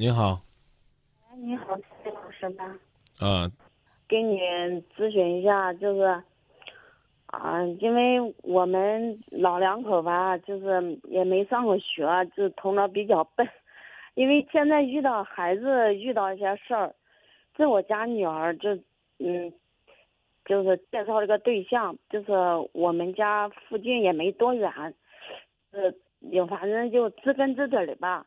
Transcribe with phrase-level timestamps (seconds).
[0.00, 0.40] 你好，
[1.28, 2.64] 哎，你好，谢老师吧？
[3.18, 3.52] 啊，
[4.08, 4.40] 给你
[4.96, 6.22] 咨询一下，就是，
[7.26, 13.46] 啊、因为我们老两口吧，就是也没上过学，就头脑比较笨。
[14.14, 16.94] 因为现在遇到孩子遇到一些事儿，
[17.54, 18.74] 这我家女儿就，
[19.18, 19.52] 嗯，
[20.46, 22.32] 就是介绍了个对象，就是
[22.72, 24.72] 我们家附近也没多远，
[25.72, 28.24] 呃，有反正就知根知底儿的吧。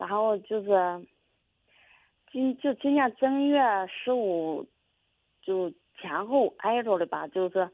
[0.00, 1.06] 然后就是，
[2.32, 4.66] 今就今年正月十五，
[5.42, 7.68] 就前后挨着的吧，就是，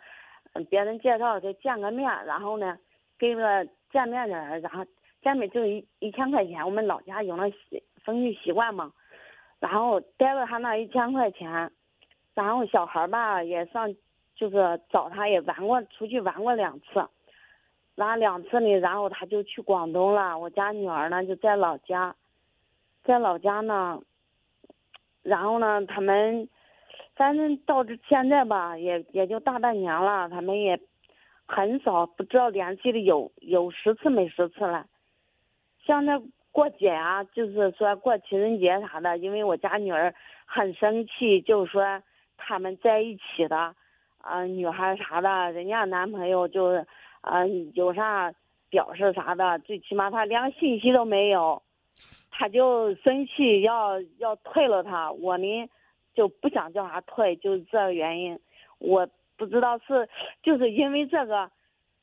[0.69, 2.77] 别人介绍就见个面，然后呢，
[3.17, 4.84] 给了见面的人，然后
[5.23, 8.93] 见面就一一千块钱，我们老家有那习风俗习惯嘛，
[9.61, 11.70] 然后带了他那一千块钱，
[12.34, 13.95] 然后小孩儿吧也上，
[14.34, 17.06] 就是找他也玩过，出去玩过两次，
[17.96, 22.14] 拉两次呢，然后他就去广东了，我家女儿呢就在老家，
[23.02, 24.00] 在老家呢，
[25.22, 26.48] 然后呢，他们
[27.14, 30.78] 反正到这现在吧，也也就大半年了，他们也
[31.47, 34.86] 很少不知道联系的有有十次没十次了。
[35.84, 36.20] 像那
[36.53, 42.03] 过节啊，就是说过情人节啥的，因为我家女儿很生气，就是说
[42.36, 43.75] 他们在一起的，
[44.19, 46.86] 啊、女孩啥的，人家男朋友就是
[47.27, 48.32] 嗯，有啥
[48.70, 51.62] 表示啥的，最起码他连个信息都没有，
[52.30, 55.69] 他就生气要要退了他，我呢
[56.14, 58.38] 就不想叫他退，就是这个原因，
[58.78, 60.08] 我不知道是
[60.42, 61.50] 就是因为这个。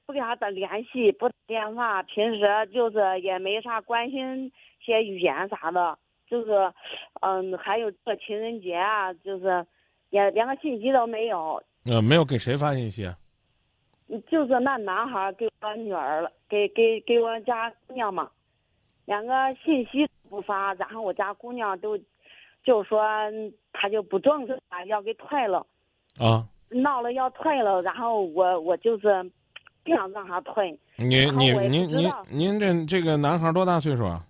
[0.05, 2.41] 不给他打联系，不打电话，平时
[2.73, 4.51] 就是也没啥关心
[4.81, 6.51] 些语言啥的，就是，
[7.21, 9.65] 嗯，还有这个情人节啊，就是
[10.09, 13.15] 也连个信息都没有，呃，没有给谁发信息啊？
[14.27, 18.29] 就是那男孩给我女儿了，给给给我家姑娘嘛，
[19.05, 19.33] 两个
[19.63, 21.97] 信息不发，然后我家姑娘都
[22.63, 23.03] 就说
[23.71, 25.65] 他就不重视他，要给退了，
[26.19, 29.23] 啊，闹了要退了，然后我我就是
[29.83, 30.77] 不想让他退。
[30.97, 34.25] 你你您您您这这个男孩多大岁数啊？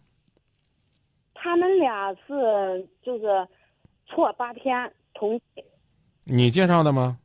[1.33, 3.47] 他们俩是就是
[4.07, 5.39] 错八天同，
[6.23, 7.19] 你介绍的吗？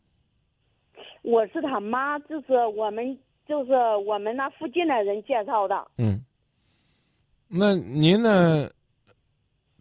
[1.29, 3.73] 我是他妈，就是我们就是
[4.07, 5.87] 我们那附近的人介绍的。
[5.99, 6.25] 嗯。
[7.49, 8.71] 那您呢？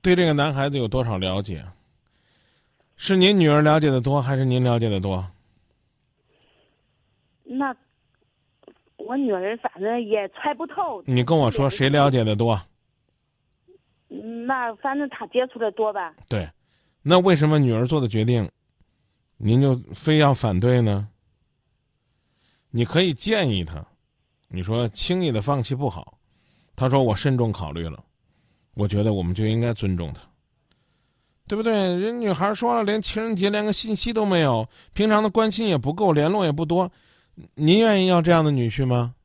[0.01, 1.63] 对这个男孩子有多少了解？
[2.97, 5.25] 是您女儿了解的多，还是您了解的多？
[7.45, 7.73] 那
[8.97, 11.01] 我女儿反正也猜不透。
[11.05, 12.59] 你跟我说谁了解的多？
[14.09, 14.45] 嗯？
[14.45, 16.13] 那反正他接触的多吧。
[16.27, 16.49] 对，
[17.01, 18.49] 那为什么女儿做的决定，
[19.37, 21.07] 您就非要反对呢？
[22.77, 23.83] 你可以建议他，
[24.49, 26.15] 你说轻易的放弃不好，
[26.75, 28.03] 他说我慎重考虑了，
[28.75, 30.21] 我觉得我们就应该尊重他，
[31.47, 31.73] 对不对？
[31.73, 36.91] 人女孩说了，连情人节连个信息都没有，平常的关心也不够，联络也不多，
[37.55, 39.15] 您愿意要这样的女婿吗？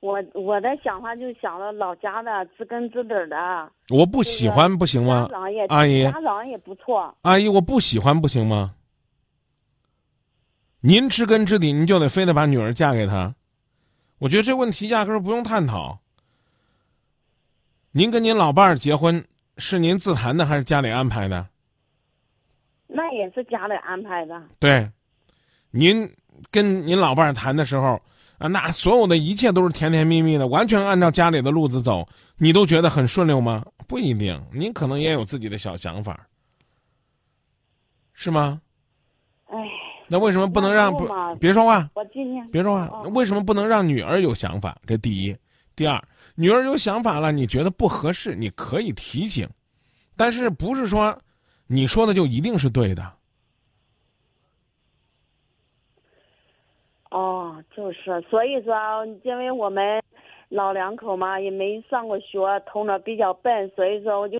[0.00, 5.28] 我我的想法就想了老家的知根知底儿的，我不喜欢不行吗
[5.68, 7.14] 阿姨家长也不错。
[7.22, 8.74] 阿姨，我不喜欢不行吗？
[10.80, 13.34] 您知根知底，您就得非得把女儿嫁给他，
[14.18, 16.00] 我觉得这问题压根儿不用探讨。
[17.92, 19.22] 您跟您老伴儿结婚
[19.58, 21.46] 是您自谈的还是家里安排的？
[22.86, 24.42] 那也是家里安排的。
[24.58, 24.90] 对，
[25.70, 26.10] 您
[26.50, 28.00] 跟您老伴儿谈的时候
[28.38, 32.08] 啊，那所有的一切都是甜甜蜜蜜的，完全按照家里的路子走，
[32.38, 33.64] 你都觉得很顺溜吗？
[33.86, 36.26] 不一定，您可能也有自己的小想法，
[38.14, 38.62] 是吗？
[40.10, 41.88] 哎，那为什么不能让不别说话？
[41.94, 44.76] 我今年别说话，哦为什么不能让女儿有想法？
[44.86, 45.36] 这第一，
[45.76, 46.02] 第二，
[46.34, 49.48] 女儿有想法了，你觉得不合适，你可以提醒，
[50.16, 51.16] 但是不是说
[51.68, 53.12] 你说的就一定是对的？
[57.10, 58.74] 哦，就是，所以说，
[59.24, 60.02] 因为我们
[60.48, 64.38] 老两口嘛，也没上过学，头脑比较笨，所以说我就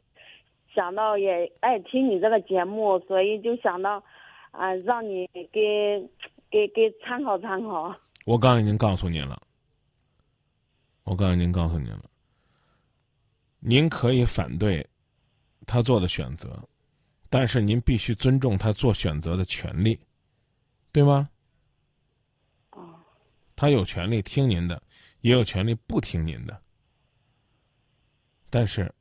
[0.72, 4.00] 想到也爱听你这个节目，所以就想到，
[4.50, 6.10] 啊、让你给
[6.50, 7.94] 给给参考参考。
[8.24, 9.40] 我刚才已经告诉您了，
[11.04, 12.04] 我刚才已经告诉您了，
[13.58, 14.86] 您可以反对
[15.66, 16.62] 他做的选择，
[17.28, 19.98] 但是您必须尊重他做选择的权利，
[20.92, 21.30] 对吗？
[22.72, 22.94] 哦，
[23.56, 24.82] 他有权利听您的，
[25.20, 26.60] 也有权利不听您的。
[28.50, 28.92] 但是，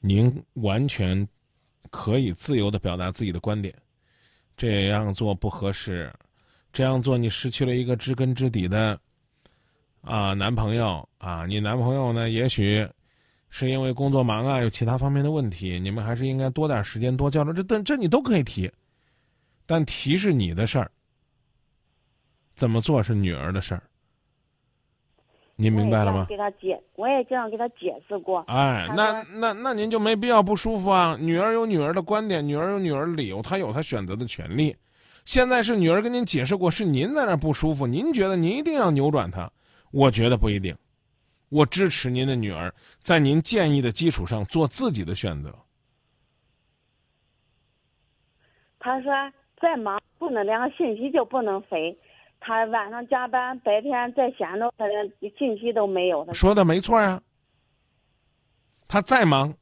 [0.00, 1.26] 您完全
[1.88, 3.74] 可以自由的表达自己的观点，
[4.56, 6.12] 这样做不合适，
[6.72, 9.00] 这样做你失去了一个知根知底的
[10.02, 12.86] 啊男朋友啊，你男朋友呢，也许
[13.48, 17.52] 是因为工作忙啊，有其他方面的问题，你们还是应该多点时间多交流。
[17.52, 18.70] 这这这你都可以提，
[19.66, 20.90] 但提是你的事儿，
[22.54, 23.82] 怎么做是女儿的事儿。
[25.60, 26.24] 您明白了吗？
[26.26, 28.42] 给他解，我也这样给他解释过。
[28.48, 31.18] 哎，那那那您就没必要不舒服啊。
[31.20, 34.74] 女儿有女儿的观点，女儿有女儿的理由，她有她选择的权利。
[35.26, 39.52] 现在是女儿跟您解释过，是您在那不舒服，您觉得您一定要扭转她，
[39.92, 40.74] 我觉得不一定。
[41.50, 45.54] 我支持您的女儿在您建议的基础上做自己的选择。
[48.78, 49.12] 他说
[49.60, 51.94] 再忙不能连个信息就不能回。
[52.40, 56.32] 他晚上加班，白天再闲着，他连信息都没有。
[56.32, 57.20] 说的没错呀。
[58.88, 59.54] 他再忙，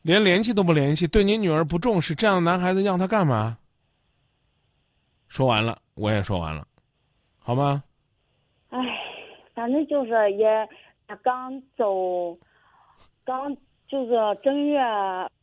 [0.00, 3.58] 连联系都不联系，对您女儿不重视，这样的男孩子让他干嘛？
[5.28, 6.66] 说完了，我也说完了，
[7.38, 7.82] 好吗？
[8.70, 8.78] 唉，
[9.52, 10.68] 反正就是也，
[11.06, 12.38] 他刚走，
[13.24, 13.54] 刚
[13.94, 14.12] 就是
[14.42, 14.80] 正月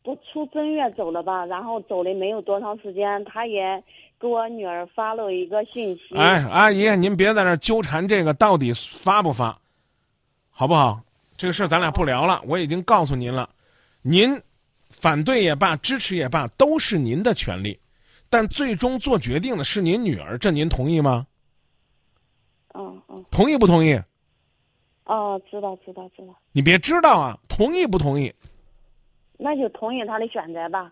[0.03, 3.81] 不出正月走了吧，然后走了没有多长时间，他也。
[4.19, 6.15] 给我女儿发了一个信息。
[6.15, 9.59] 哎，阿姨，您别在那纠缠这个到底发不发，
[10.51, 11.01] 好不好？
[11.35, 12.39] 这个事儿咱俩不聊了。
[12.45, 13.49] 我已经告诉您了，
[14.03, 14.39] 您
[14.89, 17.79] 反对也罢，支持也罢，都是您的权利，
[18.29, 21.25] 但最终做决定的是您女儿，这您同意吗？
[22.75, 23.25] 嗯嗯。
[23.31, 23.99] 同意不同意？
[25.11, 26.33] 哦，知道知道知道。
[26.53, 28.33] 你别知道啊，同意不同意？
[29.37, 30.89] 那就同意他的选择吧。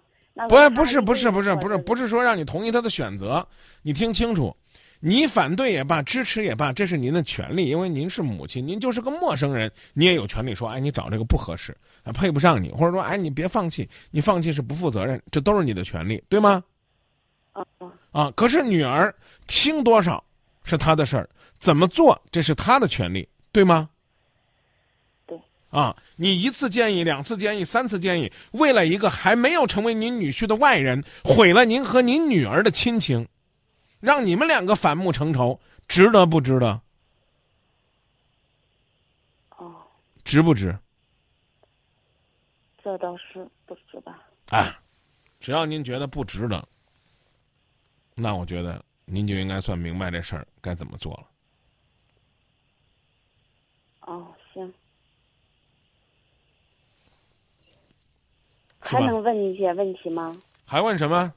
[0.49, 3.47] 不，不是，不是，不是，不是，不是说让你同意他的选择。
[3.81, 4.53] 你听清楚，
[4.99, 11.73] 你反对也罢，支持也罢，这是您的权利，因为您是母亲，您就是个陌生人，你也有权利说，哎，你找这个不合适，
[12.03, 16.61] 啊，配不上你，或者说，哎，你别放弃，你放弃是不负责任，这都是你的权利，对吗？
[17.53, 17.65] 啊
[18.11, 18.33] 啊！
[18.35, 19.15] 可是女儿
[19.47, 20.21] 听多少
[20.65, 23.89] 是她的事儿，怎么做这是她的权利，对吗？
[25.69, 25.95] 啊！
[26.15, 33.27] 你一次建议，两次建议，三次建议，为了一个还没有成为您女婿的外人，毁了您和您女儿的亲情，
[33.99, 36.81] 让你们两个反目成仇，值得不值得？
[39.57, 39.75] 哦，
[40.23, 40.77] 值不值？
[42.83, 44.23] 这倒是不值吧？
[44.47, 44.79] 啊，
[45.39, 46.67] 只要您觉得不值得，
[48.15, 51.27] 那我觉得您就应该算明白这事儿该怎么做了。
[54.01, 54.73] 哦，行。
[58.97, 60.35] 还能问一些问题吗？
[60.65, 61.33] 还问什么？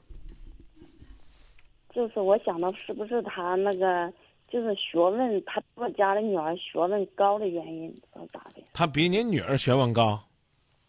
[1.93, 4.11] 就是我想到是不是他那个
[4.49, 7.93] 就是学问，他我家的女儿学问高的原因，
[8.31, 8.63] 咋的？
[8.73, 10.19] 他比您女儿学问高。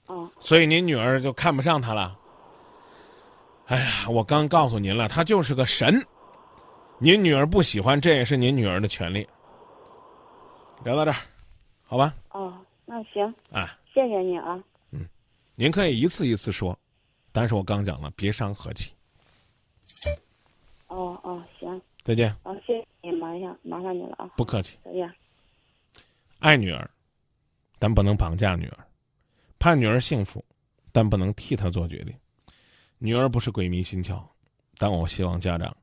[0.07, 0.31] 啊。
[0.41, 2.17] 所以您女儿就看不上他了。
[3.67, 6.03] 哎呀，我刚告诉您了，他就是个神。
[6.99, 9.27] 您女儿不喜欢，这也是您女儿的权利。
[10.85, 11.17] 聊到这儿，
[11.85, 12.15] 好吧？
[12.31, 12.55] 哦，
[12.87, 13.35] 那行。
[13.53, 13.69] 哎。
[13.93, 14.63] 谢谢你啊。
[15.57, 16.77] 您可以一次一次说，
[17.31, 18.93] 但是我刚讲了，别伤和气。
[20.89, 22.31] 哦哦，行，再见。
[22.43, 24.27] 啊，谢谢你，麻烦麻烦你了啊。
[24.37, 24.77] 不客气。
[24.85, 25.11] 再见。
[26.41, 26.91] 爱女儿，
[27.79, 28.79] 但不能绑架女儿；
[29.59, 30.45] 盼女儿幸福，
[30.91, 32.15] 但不能替她做决定。
[32.99, 34.23] 女儿不是鬼迷心窍，
[34.77, 35.77] 但我希望家长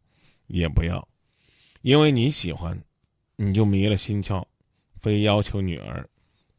[0.48, 1.08] 也不要，
[1.82, 2.78] 因为你喜欢，
[3.38, 4.46] 你就迷了心窍，
[5.00, 6.10] 非要求女儿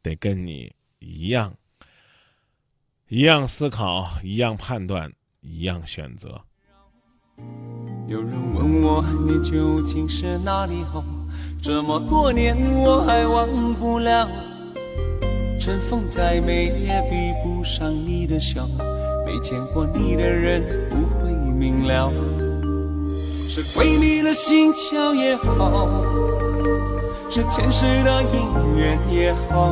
[0.03, 1.55] 得跟你一样。
[3.15, 6.41] 一样思考，一样判断，一样选择。
[8.09, 11.05] 有人问我，你究竟是哪里好？
[11.63, 14.27] 这么多年我还忘不了。
[15.61, 18.67] 春风再美也比不上你的笑。
[19.27, 22.11] 没见过你的人不会明了。
[23.47, 25.87] 是鬼迷了心窍也好，
[27.31, 29.71] 是前世的姻缘也好。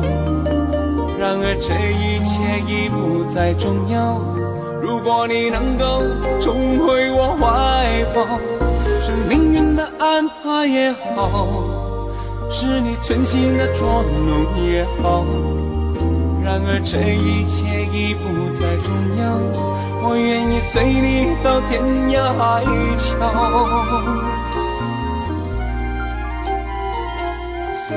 [1.21, 4.17] 然而这一切已不再重要。
[4.81, 6.01] 如果你能够
[6.41, 8.25] 重回我怀抱，
[9.03, 11.47] 是命运的安排也好，
[12.49, 15.23] 是你存心的捉弄也好。
[16.43, 19.37] 然而这一切已不再重要，
[20.01, 22.65] 我愿意随你到天涯海
[22.97, 24.30] 角。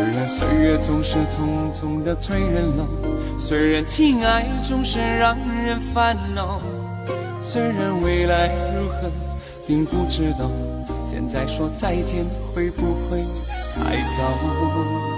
[0.04, 2.84] 虽然岁月总是匆匆的催人老，
[3.38, 5.34] 虽然情爱总是让
[5.64, 6.60] 人烦恼，
[7.42, 9.10] 虽然未来如何
[9.66, 10.50] 并不知道，
[11.06, 13.22] 现在说再见会不会
[13.74, 15.13] 太早？